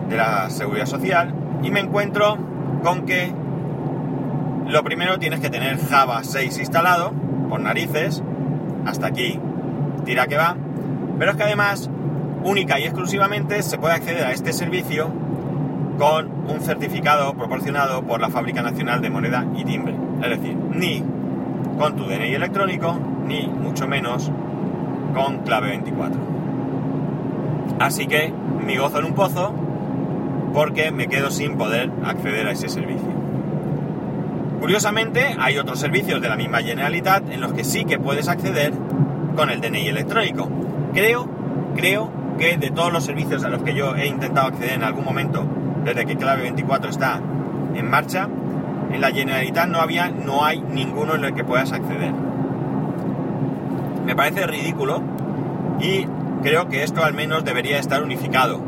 de 0.09 0.17
la 0.17 0.51
seguridad 0.51 0.87
social. 0.87 1.35
Y 1.63 1.71
me 1.71 1.81
encuentro 1.81 2.39
con 2.83 3.07
que 3.07 3.33
lo 4.67 4.83
primero 4.85 5.19
tienes 5.19 5.41
que 5.41 5.51
tener 5.51 5.79
Java 5.79 6.23
6 6.23 6.59
instalado, 6.59 7.13
por 7.49 7.61
narices, 7.61 8.23
hasta 8.87 9.07
aquí. 9.07 9.39
Tira 10.05 10.27
que 10.27 10.37
va, 10.37 10.57
pero 11.19 11.33
es 11.33 11.37
que 11.37 11.43
además, 11.43 11.91
única 12.45 12.79
y 12.79 12.85
exclusivamente 12.85 13.63
se 13.63 13.79
puede 13.79 13.95
acceder 13.95 14.25
a 14.25 14.33
este 14.33 14.53
servicio 14.53 15.11
con 15.99 16.31
un 16.49 16.61
certificado 16.61 17.35
proporcionado 17.35 18.03
por 18.05 18.21
la 18.21 18.31
Fábrica 18.31 18.63
Nacional 18.63 19.03
de 19.03 19.11
Moneda 19.11 19.45
y 19.55 19.65
Timbre. 19.65 20.10
Es 20.23 20.31
decir, 20.31 20.57
ni 20.75 21.03
con 21.79 21.97
tu 21.97 22.05
DNI 22.05 22.35
electrónico, 22.35 22.99
ni 23.27 23.47
mucho 23.47 23.87
menos 23.87 24.31
con 25.15 25.39
clave 25.39 25.69
24. 25.69 26.21
Así 27.81 28.07
que 28.07 28.33
mi 28.67 28.77
gozo 28.77 28.99
en 28.99 29.07
un 29.07 29.15
pozo 29.15 29.55
porque 30.53 30.91
me 30.91 31.09
quedo 31.09 31.31
sin 31.31 31.57
poder 31.57 31.91
acceder 32.05 32.47
a 32.47 32.53
ese 32.53 32.69
servicio. 32.69 33.09
Curiosamente, 34.61 35.35
hay 35.39 35.57
otros 35.59 35.81
servicios 35.81 36.21
de 36.21 36.29
la 36.29 36.37
misma 36.37 36.59
Generalitat 36.59 37.31
en 37.31 37.41
los 37.41 37.53
que 37.55 37.65
sí 37.65 37.87
que 37.87 37.99
puedes 37.99 38.29
acceder 38.29 38.73
con 39.35 39.49
el 39.49 39.61
DNI 39.61 39.89
electrónico. 39.89 40.51
Creo, 40.93 41.27
creo 41.75 42.11
que 42.39 42.59
de 42.59 42.71
todos 42.71 42.93
los 42.93 43.05
servicios 43.05 43.43
a 43.45 43.49
los 43.49 43.63
que 43.63 43.75
yo 43.75 43.97
he 43.97 44.07
intentado 44.07 44.49
acceder 44.49 44.73
en 44.73 44.83
algún 44.83 45.05
momento, 45.05 45.47
desde 45.85 46.05
que 46.05 46.17
Clave 46.17 46.43
24 46.43 46.91
está 46.91 47.21
en 47.75 47.89
marcha, 47.89 48.29
en 48.93 49.01
la 49.01 49.11
Generalitat 49.11 49.69
no 49.69 49.81
había, 49.81 50.09
no 50.09 50.45
hay 50.45 50.61
ninguno 50.61 51.15
en 51.15 51.25
el 51.25 51.35
que 51.35 51.45
puedas 51.45 51.73
acceder. 51.73 52.13
Me 54.05 54.17
parece 54.17 54.47
ridículo 54.47 55.03
y 55.81 56.07
creo 56.43 56.69
que 56.69 56.83
esto 56.83 57.05
al 57.05 57.15
menos 57.15 57.45
debería 57.45 57.79
estar 57.79 58.03
unificado. 58.03 58.61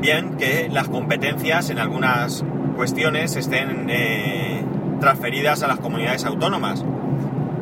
Bien 0.00 0.36
que 0.36 0.68
las 0.70 0.88
competencias 0.88 1.70
en 1.70 1.78
algunas 1.78 2.44
cuestiones 2.76 3.36
estén 3.36 3.86
eh, 3.90 4.62
transferidas 5.00 5.62
a 5.62 5.68
las 5.68 5.78
comunidades 5.78 6.24
autónomas, 6.24 6.84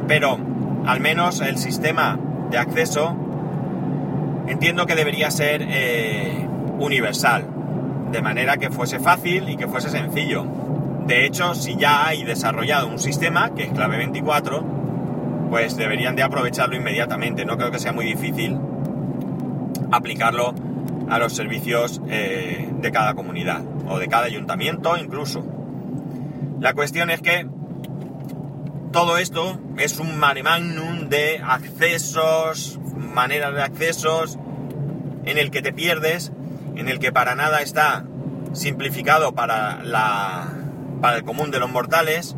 pero 0.07 0.39
al 0.87 1.01
menos 1.01 1.41
el 1.41 1.59
sistema 1.59 2.19
de 2.51 2.59
acceso 2.59 3.17
entiendo 4.47 4.87
que 4.87 4.95
debería 4.95 5.31
ser 5.31 5.65
eh, 5.69 6.47
universal, 6.79 7.47
de 8.11 8.23
manera 8.23 8.57
que 8.57 8.71
fuese 8.71 8.99
fácil 8.99 9.49
y 9.49 9.57
que 9.57 9.67
fuese 9.67 9.91
sencillo. 9.91 10.47
De 11.09 11.25
hecho, 11.25 11.55
si 11.55 11.75
ya 11.77 12.07
hay 12.07 12.23
desarrollado 12.23 12.87
un 12.87 12.99
sistema, 12.99 13.55
que 13.55 13.63
es 13.63 13.73
clave 13.73 13.97
24, 13.97 14.63
pues 15.49 15.75
deberían 15.75 16.15
de 16.17 16.23
aprovecharlo 16.23 16.77
inmediatamente. 16.77 17.47
No 17.47 17.57
creo 17.57 17.71
que 17.71 17.79
sea 17.79 17.95
muy 17.95 18.05
difícil 18.05 18.59
aplicarlo 19.91 20.55
a 21.09 21.19
los 21.19 21.33
servicios 21.33 22.03
eh, 22.11 22.69
de 22.71 22.93
cada 22.93 23.15
comunidad 23.15 23.63
o 23.89 23.99
de 23.99 24.07
cada 24.09 24.27
ayuntamiento 24.27 24.99
incluso. 24.99 25.47
La 26.61 26.75
cuestión 26.75 27.09
es 27.09 27.23
que 27.23 27.49
todo 28.93 29.17
esto 29.17 29.59
es 29.79 30.01
un 30.01 30.19
mare 30.19 30.43
magnum 30.43 31.09
de 31.09 31.41
accesos, 31.43 32.79
maneras 32.99 33.55
de 33.55 33.63
accesos, 33.63 34.39
en 35.25 35.39
el 35.39 35.51
que 35.51 35.63
te 35.63 35.73
pierdes, 35.73 36.33
en 36.77 36.87
el 36.87 36.99
que 36.99 37.13
para 37.13 37.35
nada 37.35 37.63
está 37.63 38.05
simplificado 38.53 39.35
para 39.35 39.83
la 39.85 40.58
para 41.01 41.17
el 41.17 41.25
común 41.25 41.51
de 41.51 41.61
los 41.61 41.71
mortales. 41.71 42.37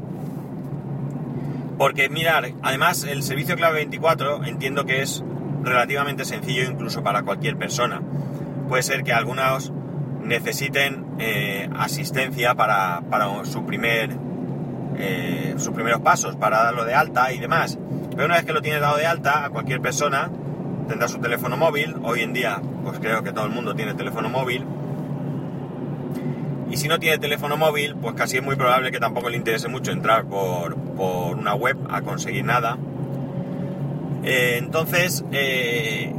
Porque 1.79 2.09
mirar, 2.11 2.53
además 2.63 3.05
el 3.05 3.23
servicio 3.23 3.57
clave 3.57 3.77
24 3.77 4.45
entiendo 4.45 4.85
que 4.85 5.03
es 5.03 5.25
relativamente 5.63 6.25
sencillo 6.25 6.65
incluso 6.65 7.03
para 7.03 7.23
cualquier 7.23 7.57
persona. 7.57 8.03
Puede 8.69 8.83
ser 8.83 9.03
que 9.03 9.13
algunos 9.13 9.73
necesiten 10.23 11.07
eh, 11.19 11.69
asistencia 11.77 12.55
para, 12.55 13.03
su 13.45 13.65
primer, 13.65 14.11
eh, 14.99 15.55
sus 15.57 15.75
primeros 15.75 16.01
pasos, 16.01 16.37
para 16.37 16.63
darlo 16.65 16.85
de 16.85 16.95
alta 16.95 17.33
y 17.33 17.39
demás. 17.39 17.79
Pero 18.11 18.27
una 18.27 18.35
vez 18.35 18.45
que 18.45 18.53
lo 18.53 18.61
tienes 18.61 18.81
dado 18.81 18.97
de 18.99 19.07
alta, 19.07 19.47
a 19.47 19.51
cualquier 19.51 19.81
persona 19.81 20.31
tendrá 20.87 21.09
su 21.09 21.19
teléfono 21.19 21.57
móvil. 21.57 21.97
Hoy 22.03 22.21
en 22.21 22.33
día, 22.33 22.61
pues 22.85 22.99
creo 22.99 23.23
que 23.23 23.33
todo 23.33 23.47
el 23.47 23.53
mundo 23.53 23.75
tiene 23.75 23.95
teléfono 23.95 24.29
móvil 24.29 24.67
y 26.71 26.77
si 26.77 26.87
no 26.87 26.99
tiene 27.01 27.19
teléfono 27.19 27.57
móvil, 27.57 27.97
pues 27.97 28.15
casi 28.15 28.37
es 28.37 28.43
muy 28.45 28.55
probable 28.55 28.93
que 28.93 29.01
tampoco 29.01 29.29
le 29.29 29.37
interese 29.37 29.69
mucho 29.69 29.91
entrar 29.91 30.25
por, 30.25 30.75
una 30.75 31.55
web 31.55 31.77
a 31.91 32.03
conseguir 32.03 32.45
nada. 32.45 32.79
Eh, 34.23 34.57
entonces, 34.59 35.25
eh, 35.33 36.13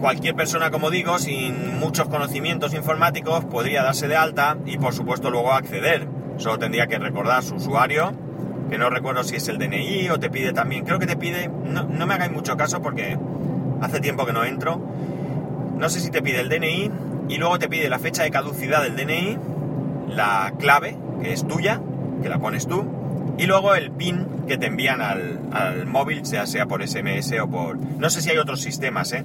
cualquier 0.00 0.34
persona, 0.34 0.70
como 0.70 0.90
digo, 0.90 1.18
sin 1.18 1.78
muchos 1.78 2.08
conocimientos 2.08 2.74
informáticos, 2.74 3.44
podría 3.46 3.82
darse 3.82 4.06
de 4.06 4.16
alta 4.16 4.58
y 4.66 4.76
por 4.76 4.92
supuesto 4.92 5.30
luego 5.30 5.52
acceder. 5.52 6.06
Solo 6.36 6.58
tendría 6.58 6.86
que 6.86 6.98
recordar 6.98 7.42
su 7.42 7.54
usuario, 7.54 8.12
que 8.68 8.76
no 8.76 8.90
recuerdo 8.90 9.24
si 9.24 9.36
es 9.36 9.48
el 9.48 9.58
DNI 9.58 10.10
o 10.10 10.20
te 10.20 10.28
pide 10.28 10.52
también, 10.52 10.84
creo 10.84 10.98
que 10.98 11.06
te 11.06 11.16
pide, 11.16 11.48
no, 11.48 11.84
no 11.84 12.06
me 12.06 12.14
hagáis 12.14 12.32
mucho 12.32 12.56
caso 12.56 12.82
porque 12.82 13.16
hace 13.80 14.00
tiempo 14.00 14.26
que 14.26 14.32
no 14.32 14.44
entro. 14.44 14.80
No 15.78 15.88
sé 15.88 16.00
si 16.00 16.10
te 16.10 16.20
pide 16.20 16.40
el 16.40 16.50
DNI 16.50 16.90
y 17.28 17.38
luego 17.38 17.58
te 17.58 17.68
pide 17.68 17.88
la 17.88 17.98
fecha 17.98 18.24
de 18.24 18.30
caducidad 18.30 18.82
del 18.82 18.96
DNI 18.96 19.38
la 20.10 20.54
clave, 20.58 20.96
que 21.22 21.32
es 21.32 21.46
tuya, 21.46 21.80
que 22.22 22.28
la 22.28 22.38
pones 22.38 22.66
tú, 22.66 22.84
y 23.38 23.46
luego 23.46 23.74
el 23.74 23.90
PIN 23.90 24.26
que 24.46 24.58
te 24.58 24.66
envían 24.66 25.00
al, 25.00 25.86
móvil, 25.86 26.26
sea 26.26 26.46
sea 26.46 26.66
por 26.66 26.86
SMS 26.86 27.32
o 27.40 27.48
por... 27.48 27.78
No 27.78 28.10
sé 28.10 28.20
si 28.20 28.30
hay 28.30 28.38
otros 28.38 28.60
sistemas, 28.60 29.12
¿eh? 29.12 29.24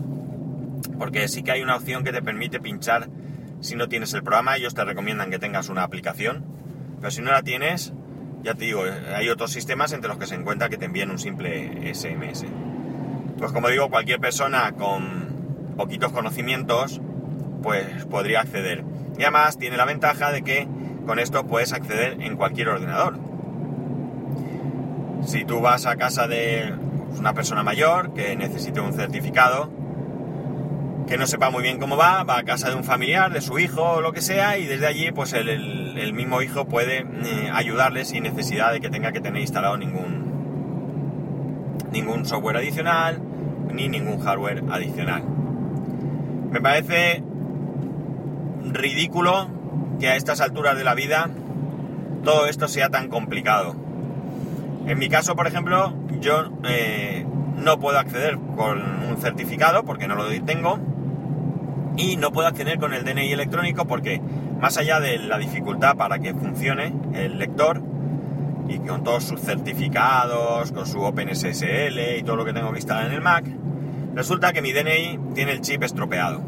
Porque 0.97 1.27
sí 1.27 1.43
que 1.43 1.51
hay 1.51 1.61
una 1.61 1.75
opción 1.75 2.03
que 2.03 2.11
te 2.11 2.21
permite 2.21 2.59
pinchar 2.59 3.09
si 3.61 3.75
no 3.75 3.89
tienes 3.89 4.13
el 4.13 4.23
programa, 4.23 4.55
ellos 4.57 4.75
te 4.75 4.85
recomiendan 4.85 5.31
que 5.31 5.39
tengas 5.39 5.69
una 5.69 5.83
aplicación, 5.83 6.45
pero 6.99 7.11
si 7.11 7.21
no 7.21 7.31
la 7.31 7.41
tienes, 7.41 7.93
ya 8.43 8.53
te 8.53 8.65
digo, 8.65 8.83
hay 9.15 9.29
otros 9.29 9.51
sistemas 9.51 9.91
entre 9.91 10.07
los 10.07 10.17
que 10.17 10.27
se 10.27 10.35
encuentra 10.35 10.69
que 10.69 10.77
te 10.77 10.85
envíen 10.85 11.09
un 11.09 11.17
simple 11.17 11.93
SMS. 11.93 12.45
Pues 13.37 13.51
como 13.51 13.69
digo, 13.69 13.89
cualquier 13.89 14.19
persona 14.19 14.73
con 14.73 15.73
poquitos 15.77 16.11
conocimientos, 16.11 17.01
pues 17.63 18.05
podría 18.05 18.41
acceder. 18.41 18.83
Y 19.17 19.23
además 19.23 19.57
tiene 19.57 19.77
la 19.77 19.85
ventaja 19.85 20.31
de 20.31 20.43
que 20.43 20.67
con 21.05 21.19
esto 21.19 21.45
puedes 21.45 21.73
acceder 21.73 22.17
en 22.21 22.35
cualquier 22.35 22.69
ordenador. 22.69 23.17
Si 25.25 25.45
tú 25.45 25.61
vas 25.61 25.85
a 25.85 25.95
casa 25.95 26.27
de 26.27 26.73
una 27.17 27.33
persona 27.33 27.63
mayor 27.63 28.13
que 28.13 28.35
necesite 28.35 28.79
un 28.79 28.93
certificado, 28.93 29.69
que 31.07 31.17
no 31.17 31.27
sepa 31.27 31.49
muy 31.49 31.61
bien 31.61 31.79
cómo 31.79 31.97
va, 31.97 32.23
va 32.23 32.39
a 32.39 32.43
casa 32.43 32.69
de 32.69 32.75
un 32.75 32.83
familiar, 32.83 33.31
de 33.31 33.41
su 33.41 33.59
hijo 33.59 33.81
o 33.83 34.01
lo 34.01 34.11
que 34.11 34.21
sea, 34.21 34.57
y 34.57 34.65
desde 34.65 34.87
allí 34.87 35.11
pues 35.11 35.33
el, 35.33 36.13
mismo 36.13 36.41
hijo 36.41 36.65
puede 36.65 36.99
eh, 36.99 37.49
ayudarle 37.53 38.05
sin 38.05 38.23
necesidad 38.23 38.71
de 38.71 38.79
que 38.79 38.89
tenga 38.89 39.11
que 39.11 39.19
tener 39.19 39.41
instalado 39.41 39.77
ningún, 39.77 40.25
ningún 41.91 42.25
software 42.25 42.57
adicional 42.57 43.21
ni 43.71 43.89
ningún 43.89 44.19
hardware 44.19 44.63
adicional. 44.71 45.23
Me 46.51 46.61
parece 46.61 47.23
ridículo 48.71 49.49
que 49.99 50.09
a 50.09 50.15
estas 50.15 50.41
alturas 50.41 50.77
de 50.77 50.83
la 50.83 50.93
vida 50.93 51.29
todo 52.23 52.47
esto 52.47 52.67
sea 52.67 52.89
tan 52.89 53.07
complicado. 53.07 53.75
En 54.87 54.99
mi 54.99 55.09
caso, 55.09 55.35
por 55.35 55.47
ejemplo, 55.47 55.93
yo 56.19 56.51
eh, 56.67 57.25
no 57.57 57.79
puedo 57.79 57.97
acceder 57.97 58.37
con 58.55 58.81
un 59.09 59.17
certificado 59.17 59.83
porque 59.83 60.07
no 60.07 60.15
lo 60.15 60.27
tengo 60.43 60.79
y 61.97 62.17
no 62.17 62.31
puedo 62.31 62.47
acceder 62.47 62.79
con 62.79 62.93
el 62.93 63.05
DNI 63.05 63.31
electrónico 63.31 63.85
porque 63.85 64.21
más 64.59 64.77
allá 64.77 64.99
de 64.99 65.17
la 65.19 65.37
dificultad 65.37 65.95
para 65.95 66.19
que 66.19 66.33
funcione 66.33 66.93
el 67.13 67.37
lector 67.37 67.81
y 68.67 68.79
con 68.79 69.03
todos 69.03 69.23
sus 69.23 69.41
certificados, 69.41 70.71
con 70.71 70.85
su 70.87 71.01
OpenSSL 71.01 72.17
y 72.19 72.23
todo 72.23 72.35
lo 72.35 72.45
que 72.45 72.53
tengo 72.53 72.71
que 72.71 72.79
instalar 72.79 73.07
en 73.07 73.13
el 73.13 73.21
Mac, 73.21 73.45
resulta 74.15 74.53
que 74.53 74.61
mi 74.61 74.71
DNI 74.71 75.19
tiene 75.33 75.51
el 75.51 75.61
chip 75.61 75.83
estropeado 75.83 76.41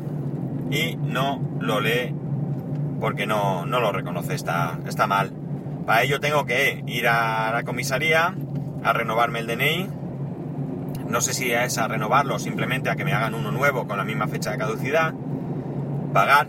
y 0.71 0.95
no 0.95 1.41
lo 1.59 1.79
lee 1.79 2.13
porque 2.99 3.25
no, 3.27 3.65
lo 3.65 3.91
reconoce, 3.91 4.35
está, 4.35 4.79
está 4.87 5.07
mal. 5.07 5.31
Para 5.85 6.03
ello 6.03 6.19
tengo 6.19 6.45
que 6.45 6.83
ir 6.87 7.07
a 7.07 7.51
la 7.51 7.63
comisaría 7.63 8.35
a 8.83 8.93
renovarme 8.93 9.39
el 9.39 9.47
DNI. 9.47 9.89
No 11.07 11.21
sé 11.21 11.33
si 11.33 11.51
es 11.51 11.77
a 11.77 11.87
renovarlo 11.87 12.39
simplemente 12.39 12.89
a 12.89 12.95
que 12.95 13.05
me 13.05 13.13
hagan 13.13 13.33
uno 13.35 13.51
nuevo 13.51 13.87
con 13.87 13.97
la 13.97 14.03
misma 14.03 14.27
fecha 14.27 14.51
de 14.51 14.57
caducidad. 14.57 15.13
Pagar, 16.13 16.47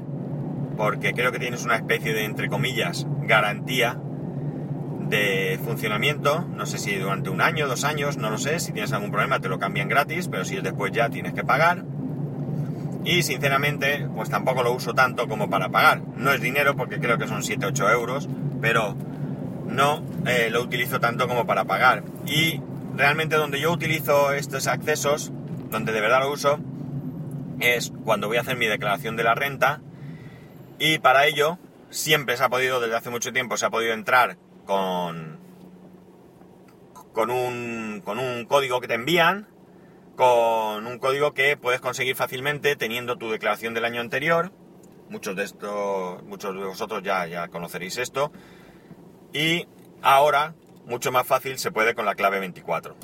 porque 0.77 1.13
creo 1.13 1.31
que 1.31 1.39
tienes 1.39 1.65
una 1.65 1.77
especie 1.77 2.13
de, 2.13 2.25
entre 2.25 2.49
comillas, 2.49 3.07
garantía 3.23 4.01
de 5.09 5.61
funcionamiento. 5.65 6.47
No 6.55 6.67
sé 6.67 6.79
si 6.79 6.97
durante 6.97 7.31
un 7.31 7.41
año, 7.41 7.69
dos 7.69 7.85
años, 7.85 8.17
no 8.17 8.31
lo 8.31 8.39
sé. 8.39 8.59
Si 8.59 8.73
tienes 8.73 8.93
algún 8.93 9.11
problema 9.11 9.41
te 9.41 9.49
lo 9.49 9.59
cambian 9.59 9.89
gratis, 9.89 10.29
pero 10.29 10.45
si 10.45 10.57
es 10.57 10.63
después 10.63 10.93
ya 10.93 11.09
tienes 11.11 11.35
que 11.35 11.45
pagar 11.45 11.85
y 13.09 13.23
sinceramente 13.23 14.07
pues 14.15 14.29
tampoco 14.29 14.63
lo 14.63 14.73
uso 14.73 14.93
tanto 14.93 15.29
como 15.29 15.49
para 15.49 15.71
pagar. 15.71 16.03
No 16.17 16.31
es 16.31 16.43
dinero 16.43 16.77
porque 16.77 17.01
creo 17.01 17.17
que 17.17 17.27
son 17.27 17.41
7-8 17.41 17.91
euros, 17.91 18.29
pero 18.61 18.95
no 19.67 20.03
eh, 20.27 20.51
lo 20.51 20.61
utilizo 20.61 21.01
tanto 21.01 21.27
como 21.27 21.47
para 21.47 21.65
pagar. 21.65 22.05
Y 22.27 22.61
realmente 22.95 23.37
donde 23.37 23.61
yo 23.61 23.73
utilizo 23.73 24.35
estos 24.35 24.67
accesos, 24.67 25.33
donde 25.71 25.93
de 25.93 26.03
verdad 26.03 26.21
lo 26.21 26.33
uso, 26.33 26.61
es 27.61 27.95
cuando 28.05 28.29
voy 28.29 28.37
a 28.37 28.43
hacer 28.43 28.59
mi 28.59 28.67
declaración 28.67 29.17
de 29.17 29.25
la 29.25 29.35
renta 29.35 29.81
y 30.79 30.99
para 30.99 31.27
ello 31.27 31.59
siempre 31.89 32.37
se 32.37 32.45
ha 32.45 32.51
podido, 32.51 32.79
desde 32.79 32.97
hace 32.97 33.09
mucho 33.09 33.33
tiempo, 33.33 33.57
se 33.57 33.65
ha 33.65 33.71
podido 33.71 33.95
entrar 33.95 34.37
con, 34.67 35.39
con, 37.15 37.31
un, 37.31 38.03
con 38.05 38.19
un 38.19 38.45
código 38.45 38.83
que 38.83 38.89
te 38.89 38.95
envían, 38.95 39.49
con 40.19 40.89
un 40.89 40.99
código 40.99 41.33
que 41.33 41.57
puedes 41.57 41.81
conseguir 41.81 42.17
fácilmente 42.17 42.75
teniendo 42.75 43.19
tu 43.19 43.31
declaración 43.31 43.73
del 43.73 43.85
año 43.85 44.01
anterior. 44.01 44.51
Muchos 45.09 45.37
de 45.37 45.45
estos, 45.45 46.25
muchos 46.25 46.57
de 46.57 46.65
vosotros 46.65 47.05
ya, 47.05 47.25
ya 47.29 47.47
conoceréis 47.47 47.99
esto. 47.99 48.33
Y 49.33 49.69
ahora, 50.03 50.57
mucho 50.87 51.13
más 51.13 51.25
fácil, 51.25 51.57
se 51.57 51.71
puede 51.71 51.95
con 51.95 52.05
la 52.05 52.17
clave 52.17 52.41
24. 52.41 52.97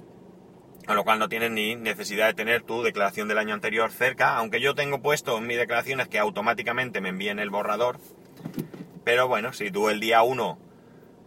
Con 0.89 0.97
lo 0.97 1.05
cual 1.05 1.21
no 1.21 1.29
tienes 1.29 1.53
ni 1.53 1.77
necesidad 1.77 2.27
de 2.27 2.35
tener 2.35 2.63
tu 2.65 2.83
declaración 2.83 3.29
del 3.29 3.39
año 3.39 3.55
anterior 3.55 3.93
cerca, 3.93 4.37
aunque 4.37 4.61
yo 4.61 4.75
tengo 4.75 5.01
puesto 5.01 5.39
en 5.39 5.47
mi 5.47 5.55
declaración 5.55 6.01
es 6.01 6.09
que 6.09 6.19
automáticamente 6.19 7.01
me 7.01 7.11
envíen 7.11 7.39
el 7.39 7.51
borrador. 7.51 8.01
Pero 9.05 9.29
bueno, 9.29 9.53
si 9.53 9.71
tú 9.71 9.89
el 9.89 10.01
día 10.01 10.25
1 10.25 10.59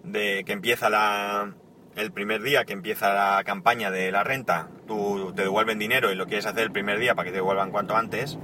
de 0.03 0.44
que 0.46 0.51
empieza 0.51 0.89
la, 0.89 1.56
el 1.98 2.12
primer 2.12 2.44
día 2.44 2.63
que 2.63 2.74
empieza 2.74 3.13
la 3.13 3.44
campaña 3.44 3.89
de 3.89 4.12
la 4.12 4.24
renta, 4.24 4.70
tú 4.88 5.34
te 5.36 5.42
devuelven 5.42 5.80
dinero 5.80 6.12
y 6.12 6.16
lo 6.16 6.27
quieres 6.27 6.46
hacer 6.46 6.63
el 6.63 6.72
primer 6.72 7.00
día 7.00 7.16
para 7.16 7.25
que 7.25 7.32
te 7.32 7.38
devuelvan 7.38 7.72
cuanto 7.72 7.96
antes, 7.96 8.38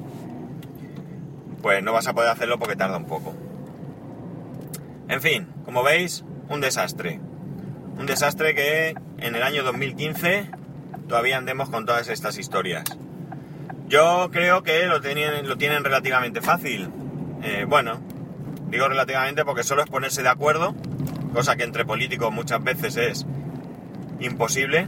pues 1.62 1.84
no 1.84 1.94
vas 1.94 2.08
a 2.08 2.14
poder 2.14 2.32
hacerlo 2.32 2.58
porque 2.58 2.76
tarda 2.76 2.98
un 2.98 3.06
poco. 3.06 3.36
En 5.08 5.22
fin, 5.22 5.48
como 5.66 5.84
veis, 5.84 6.26
un 6.50 6.62
desastre. 6.62 7.20
Un 8.00 8.08
desastre 8.08 8.56
que 8.56 8.96
en 9.20 9.36
el 9.36 9.44
año 9.44 9.62
2015 9.62 10.50
todavía 11.08 11.38
andemos 11.38 11.70
con 11.70 11.86
todas 11.86 12.10
estas 12.10 12.40
historias. 12.40 12.84
Yo 13.88 14.30
creo 14.32 14.64
que 14.64 14.88
lo 14.88 15.00
tienen, 15.00 15.84
relativamente 15.84 16.42
fácil. 16.42 16.90
Eh, 17.44 17.66
bueno, 17.68 18.02
digo 18.70 18.88
relativamente 18.88 19.46
porque 19.46 19.62
solo 19.62 19.84
es 19.84 19.90
ponerse 19.90 20.24
de 20.24 20.30
acuerdo, 20.30 20.74
cosa 21.36 21.56
que 21.56 21.64
entre 21.64 21.86
políticos 21.86 22.32
muchas 22.32 22.64
veces 22.64 22.98
es 22.98 23.28
imposible, 24.20 24.88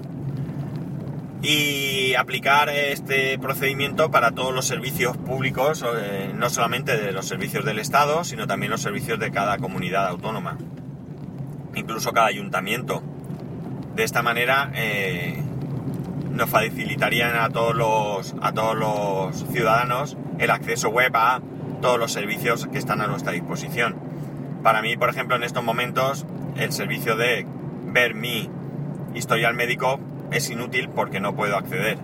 y 1.42 2.16
aplicar 2.16 2.70
este 2.70 3.38
procedimiento 3.38 4.10
para 4.10 4.32
todos 4.32 4.54
los 4.54 4.66
servicios 4.66 5.16
públicos, 5.16 5.86
eh, 5.96 6.32
no 6.34 6.50
solamente 6.50 6.98
de 6.98 7.12
los 7.12 7.28
servicios 7.28 7.64
del 7.66 7.78
Estado, 7.78 8.24
sino 8.24 8.48
también 8.48 8.72
los 8.72 8.82
servicios 8.82 9.20
de 9.20 9.32
cada 9.32 9.60
comunidad 9.60 10.08
autónoma, 10.08 10.58
incluso 11.76 12.14
cada 12.14 12.28
ayuntamiento. 12.28 13.04
De 13.96 14.04
esta 14.04 14.24
manera, 14.24 14.72
eh, 14.74 15.42
nos 16.32 16.50
facilitarían 16.50 17.36
a 17.38 17.50
todos 17.50 17.76
los, 17.76 18.36
a 18.42 18.52
todos 18.52 18.76
los 18.76 19.46
ciudadanos 19.52 20.18
el 20.40 20.52
acceso 20.52 20.90
web 20.90 21.16
a 21.16 21.42
todos 21.82 22.00
los 22.00 22.12
servicios 22.12 22.68
que 22.72 22.78
están 22.78 23.02
a 23.02 23.08
nuestra 23.08 23.32
disposición. 23.32 23.96
Para 24.64 24.82
mí, 24.82 24.98
por 24.98 25.10
ejemplo, 25.10 25.36
en 25.36 25.44
estos 25.44 25.64
momentos, 25.64 26.26
el 26.58 26.72
servicio 26.72 27.16
de 27.16 27.46
ver 27.86 28.16
mi 28.16 28.50
historial 29.16 29.56
médico 29.56 30.00
es 30.32 30.50
inútil 30.50 30.90
porque 30.90 31.20
no 31.20 31.36
puedo 31.36 31.58
acceder. 31.58 31.98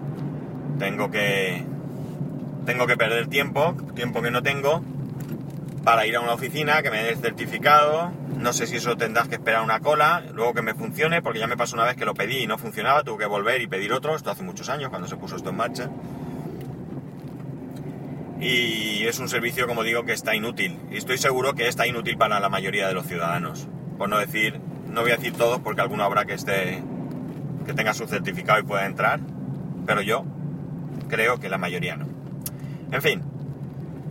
Tengo 0.80 1.12
que 1.12 1.66
tengo 2.66 2.88
que 2.88 2.98
perder 2.98 3.28
tiempo, 3.28 3.76
tiempo 3.96 4.22
que 4.22 4.32
no 4.32 4.44
tengo, 4.44 4.84
para 5.84 6.06
ir 6.06 6.16
a 6.16 6.22
una 6.22 6.34
oficina 6.34 6.82
que 6.82 6.92
me 6.92 7.04
dé 7.04 7.10
el 7.10 7.18
certificado. 7.18 8.12
No 8.38 8.54
sé 8.54 8.68
si 8.68 8.78
eso 8.78 8.98
tendrás 8.98 9.28
que 9.28 9.36
esperar 9.36 9.64
una 9.64 9.80
cola, 9.80 10.24
luego 10.34 10.54
que 10.54 10.62
me 10.62 10.74
funcione, 10.74 11.22
porque 11.22 11.40
ya 11.40 11.48
me 11.48 11.58
pasó 11.58 11.76
una 11.76 11.86
vez 11.86 11.96
que 11.96 12.06
lo 12.06 12.14
pedí 12.14 12.44
y 12.44 12.48
no 12.48 12.58
funcionaba, 12.58 13.04
tuve 13.04 13.20
que 13.20 13.26
volver 13.26 13.62
y 13.62 13.68
pedir 13.68 13.94
otro, 13.94 14.16
esto 14.16 14.32
hace 14.32 14.44
muchos 14.44 14.70
años, 14.70 14.90
cuando 14.90 15.08
se 15.08 15.18
puso 15.18 15.36
esto 15.36 15.50
en 15.50 15.58
marcha. 15.58 15.90
Y 18.40 19.06
es 19.06 19.20
un 19.20 19.30
servicio, 19.30 19.68
como 19.68 19.84
digo, 19.84 20.04
que 20.04 20.14
está 20.14 20.34
inútil. 20.34 20.80
Y 20.92 20.98
estoy 20.98 21.20
seguro 21.20 21.54
que 21.54 21.68
está 21.68 21.86
inútil 21.86 22.18
para 22.18 22.40
la 22.40 22.50
mayoría 22.50 22.88
de 22.88 22.94
los 22.94 23.06
ciudadanos. 23.06 23.68
Por 24.00 24.10
no 24.10 24.18
decir, 24.18 24.60
no 24.88 25.02
voy 25.02 25.12
a 25.12 25.18
decir 25.18 25.34
todos, 25.34 25.60
porque 25.60 25.82
alguno 25.82 26.04
habrá 26.04 26.26
que 26.26 26.34
esté, 26.34 26.82
que 27.72 27.78
tenga 27.78 27.94
su 27.94 28.06
certificado 28.06 28.60
y 28.60 28.64
pueda 28.64 28.86
entrar. 28.86 29.22
Pero 29.86 30.02
yo 30.02 30.26
creo 31.08 31.40
que 31.40 31.48
la 31.50 31.58
mayoría 31.58 31.96
no. 31.96 32.06
En 32.92 33.02
fin, 33.02 33.24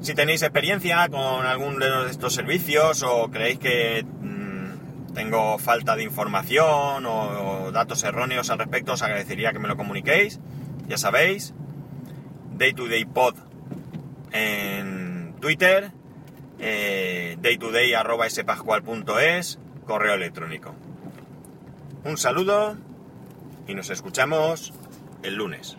si 0.01 0.15
tenéis 0.15 0.43
experiencia 0.43 1.07
con 1.09 1.45
algún 1.47 1.79
de 1.79 2.11
estos 2.11 2.35
servicios 2.35 3.03
o 3.03 3.31
creéis 3.31 3.59
que 3.59 4.05
mmm, 4.05 5.13
tengo 5.13 5.59
falta 5.59 5.95
de 5.95 6.05
información 6.05 7.05
o, 7.05 7.67
o, 7.67 7.73
datos 7.73 8.03
erróneos 8.05 8.49
al 8.51 8.59
respecto, 8.59 8.95
os 8.95 9.03
agradecería 9.03 9.53
que 9.53 9.59
me 9.59 9.69
lo 9.69 9.77
comuniquéis. 9.77 10.41
Ya 10.89 10.97
sabéis, 10.97 11.53
Day 12.57 12.73
to 12.73 12.89
Day 12.89 13.05
Pod 13.05 13.35
en 14.33 15.35
Twitter, 15.41 15.91
eh, 16.59 17.37
daytoday.spascual.es, 17.41 19.59
correo 19.87 20.15
electrónico. 20.15 20.75
Un 22.05 22.17
saludo 22.17 22.77
y 23.71 23.75
nos 23.75 23.89
escuchamos 23.91 24.73
el 25.23 25.37
lunes. 25.37 25.77